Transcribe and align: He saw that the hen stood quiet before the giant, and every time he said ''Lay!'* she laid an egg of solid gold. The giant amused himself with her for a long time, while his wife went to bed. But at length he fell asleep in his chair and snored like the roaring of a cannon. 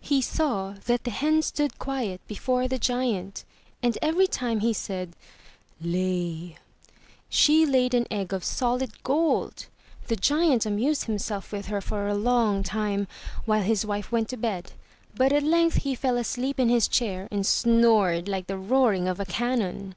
He 0.00 0.22
saw 0.22 0.76
that 0.86 1.04
the 1.04 1.10
hen 1.10 1.42
stood 1.42 1.78
quiet 1.78 2.22
before 2.26 2.66
the 2.68 2.78
giant, 2.78 3.44
and 3.82 3.98
every 4.00 4.26
time 4.26 4.60
he 4.60 4.72
said 4.72 5.14
''Lay!'* 5.78 6.56
she 7.28 7.66
laid 7.66 7.92
an 7.92 8.06
egg 8.10 8.32
of 8.32 8.44
solid 8.44 9.02
gold. 9.02 9.66
The 10.06 10.16
giant 10.16 10.64
amused 10.64 11.04
himself 11.04 11.52
with 11.52 11.66
her 11.66 11.82
for 11.82 12.08
a 12.08 12.14
long 12.14 12.62
time, 12.62 13.08
while 13.44 13.60
his 13.62 13.84
wife 13.84 14.10
went 14.10 14.30
to 14.30 14.38
bed. 14.38 14.72
But 15.14 15.34
at 15.34 15.42
length 15.42 15.82
he 15.82 15.94
fell 15.94 16.16
asleep 16.16 16.58
in 16.58 16.70
his 16.70 16.88
chair 16.88 17.28
and 17.30 17.44
snored 17.44 18.26
like 18.26 18.46
the 18.46 18.56
roaring 18.56 19.06
of 19.06 19.20
a 19.20 19.26
cannon. 19.26 19.94